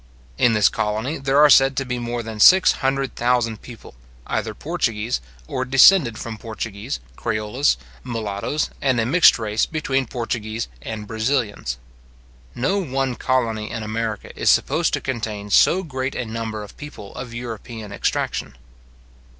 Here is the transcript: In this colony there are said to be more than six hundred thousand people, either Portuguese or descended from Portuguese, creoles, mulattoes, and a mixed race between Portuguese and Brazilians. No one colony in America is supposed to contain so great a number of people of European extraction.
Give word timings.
In 0.39 0.53
this 0.53 0.67
colony 0.67 1.19
there 1.19 1.37
are 1.37 1.47
said 1.51 1.77
to 1.77 1.85
be 1.85 1.99
more 1.99 2.23
than 2.23 2.39
six 2.39 2.71
hundred 2.71 3.15
thousand 3.15 3.61
people, 3.61 3.93
either 4.25 4.55
Portuguese 4.55 5.21
or 5.47 5.63
descended 5.63 6.17
from 6.17 6.39
Portuguese, 6.39 6.99
creoles, 7.15 7.77
mulattoes, 8.03 8.71
and 8.81 8.99
a 8.99 9.05
mixed 9.05 9.37
race 9.37 9.67
between 9.67 10.07
Portuguese 10.07 10.67
and 10.81 11.05
Brazilians. 11.05 11.77
No 12.55 12.79
one 12.79 13.13
colony 13.13 13.69
in 13.69 13.83
America 13.83 14.35
is 14.35 14.49
supposed 14.49 14.91
to 14.93 15.01
contain 15.01 15.51
so 15.51 15.83
great 15.83 16.15
a 16.15 16.25
number 16.25 16.63
of 16.63 16.77
people 16.77 17.13
of 17.13 17.35
European 17.35 17.91
extraction. 17.91 18.55